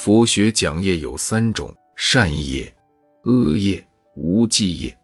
[0.00, 2.72] 佛学讲业有三种：善业、
[3.24, 3.84] 恶业、
[4.14, 4.96] 无记业。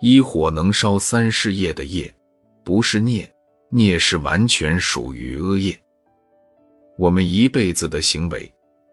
[0.00, 2.10] 一火能烧三世业的业，
[2.64, 3.30] 不是孽，
[3.68, 5.78] 孽是完全属于恶业。
[6.96, 8.50] 我们一辈子的行为，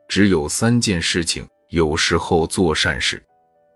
[0.10, 3.24] 只有三件事情：有时候做善事，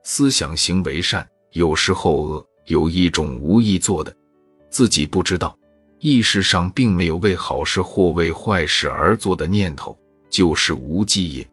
[0.04, 4.14] 思想行为善；有时候恶，有一种无意做的，
[4.70, 5.58] 自己不知道，
[6.00, 9.98] 意识上并没有为好事或为坏事而做的念头。
[10.32, 11.48] 就是无记业，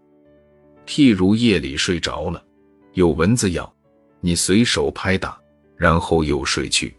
[0.86, 2.42] 譬如夜里睡着了，
[2.94, 3.70] 有蚊子咬，
[4.20, 5.38] 你随手拍打，
[5.76, 6.96] 然后又睡去。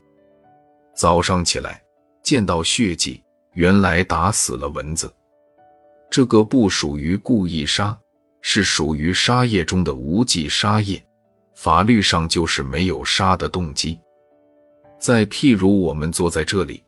[0.93, 1.81] 早上起来
[2.21, 5.11] 见到血迹，原来打死了蚊子。
[6.11, 7.97] 这个不属于故意杀，
[8.41, 11.01] 是属于杀业中的无记杀业，
[11.55, 13.97] 法律上就是没有杀的动机。
[14.99, 16.83] 再譬如我们坐在这里，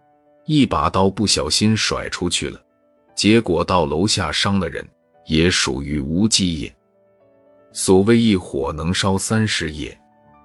[0.45, 2.61] 一把刀不小心甩出去了。
[3.21, 4.83] 结果到楼下伤了人，
[5.27, 6.75] 也属于无记业。
[7.71, 9.95] 所谓一火能烧三世业，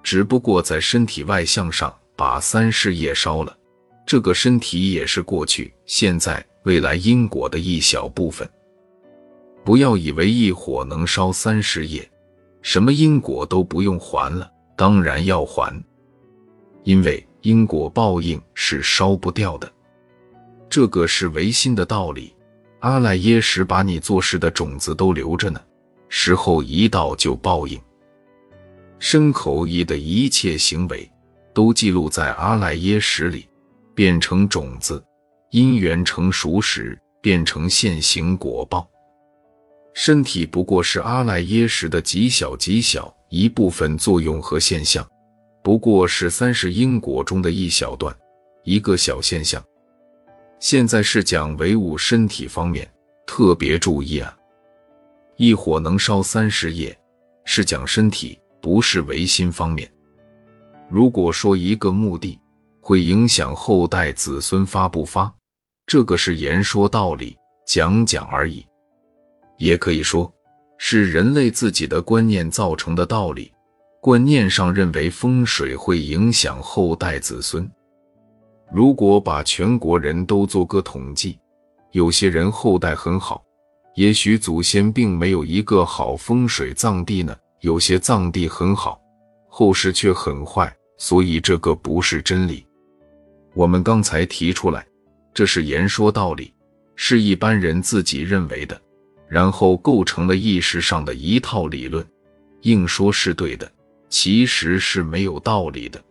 [0.03, 3.57] 只不过在身体外向上把三世业烧了。
[4.05, 8.47] 这个身体也是过去、现在、未来因果的一小部分。
[9.65, 12.07] 不要以为一火能烧三世业，
[12.61, 14.47] 什么因果都不用还了。
[14.75, 15.83] 当然要还，
[16.83, 19.67] 因为因果报应是烧不掉的。
[20.69, 22.35] 这个是唯心的道理。
[22.79, 25.59] 阿赖耶识把你做事的种子都留着呢，
[26.09, 27.79] 时候一到就报应。
[28.99, 31.09] 身口意的一切行为
[31.53, 33.47] 都记录在阿赖耶识里，
[33.95, 35.03] 变成种子，
[35.51, 38.87] 因缘成熟时变成现行果报。
[39.93, 45.03] 身体不过是阿赖耶识的极小极小一部分作用和现象，
[45.63, 48.15] 不过是三世因果中的一小段，
[48.63, 49.63] 一个小现象。
[50.59, 52.89] 现在是讲唯物身体方面，
[53.27, 54.35] 特别注意啊！
[55.35, 56.97] 一火能烧三十业，
[57.45, 59.89] 是讲身体，不是唯心方面。
[60.89, 62.39] 如果说一个目的
[62.81, 65.31] 会影响后代子孙发不发，
[65.85, 68.65] 这个是言说道理，讲讲而已。
[69.57, 70.31] 也可以说
[70.79, 73.53] 是人类自己的观念造成的道理，
[74.01, 77.69] 观念上认为风水会影响后代子孙。
[78.71, 81.39] 如果把全国人都做个统计，
[81.91, 83.43] 有些人后代很好，
[83.95, 89.01] 也许祖先并没有一个好风水葬地呢；有些葬地很好，
[89.47, 92.65] 后世却很坏，所以这个不是真理。
[93.53, 94.85] 我们刚才提出来，
[95.33, 96.53] 这是言说道理，
[96.95, 98.79] 是一般人自己认为的，
[99.27, 102.05] 然后构成了意识上的一套理论，
[102.63, 103.71] 硬说是对的，
[104.09, 106.03] 其实是没有道理的。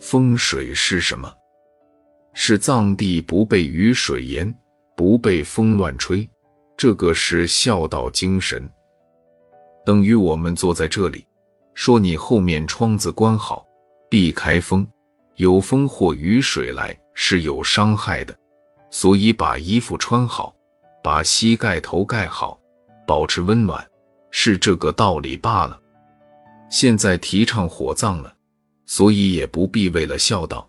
[0.00, 1.30] 风水是什么？
[2.40, 4.54] 是藏地不被雨水淹，
[4.96, 6.26] 不被风乱吹，
[6.76, 8.62] 这个是孝道精神。
[9.84, 11.26] 等于我们坐在这里，
[11.74, 13.66] 说你后面窗子关好，
[14.08, 14.86] 避开风，
[15.34, 18.32] 有风或雨水来是有伤害的，
[18.88, 20.54] 所以把衣服穿好，
[21.02, 22.56] 把膝盖头盖好，
[23.04, 23.84] 保持温暖，
[24.30, 25.76] 是这个道理罢了。
[26.70, 28.32] 现在提倡火葬了，
[28.86, 30.67] 所以也不必为了孝道。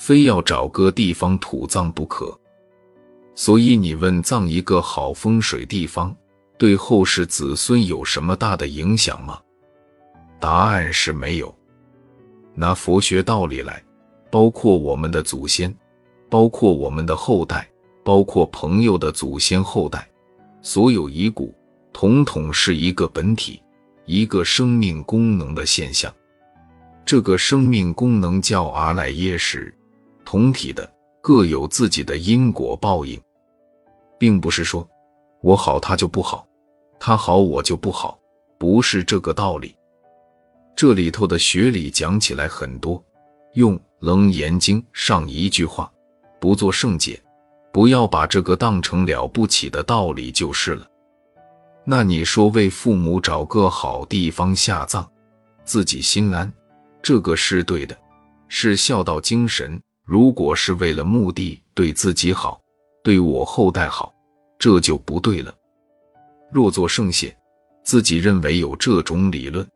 [0.00, 2.32] 非要找个地方土葬不可，
[3.34, 6.14] 所以你问葬一个好风水地方，
[6.56, 9.40] 对后世子孙有什么大的影响吗？
[10.38, 11.52] 答案是没有。
[12.54, 13.82] 拿佛学道理来，
[14.30, 15.76] 包括我们的祖先，
[16.30, 17.68] 包括我们的后代，
[18.04, 20.08] 包括朋友的祖先后代，
[20.62, 21.52] 所有遗骨，
[21.92, 23.60] 统统是一个本体，
[24.06, 26.10] 一个生命功能的现象。
[27.04, 29.74] 这个生命功能叫阿赖耶识。
[30.30, 30.86] 同体的
[31.22, 33.18] 各有自己的因果报应，
[34.18, 34.86] 并不是说
[35.40, 36.46] 我好他就不好，
[37.00, 38.18] 他好我就不好，
[38.58, 39.74] 不是这个道理。
[40.76, 43.02] 这里头的学理讲起来很多，
[43.54, 45.90] 用《楞严经》上一句话
[46.38, 47.18] 不做圣解，
[47.72, 50.86] 不要把这个当成了不起的道理就是了。
[51.86, 55.08] 那你说为父母找个好地方下葬，
[55.64, 56.52] 自己心安，
[57.00, 57.96] 这个是对的，
[58.46, 59.80] 是孝道精神。
[60.08, 62.58] 如果是为了目的对自己好，
[63.04, 64.10] 对我后代好，
[64.58, 65.54] 这就不对了。
[66.50, 67.36] 若做圣贤，
[67.84, 69.68] 自己认为有这种理论，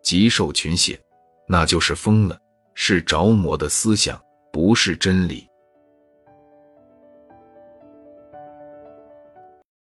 [0.00, 0.96] 极受群邪，
[1.48, 2.38] 那就是疯了，
[2.72, 4.16] 是着魔的思想，
[4.52, 5.44] 不是真理。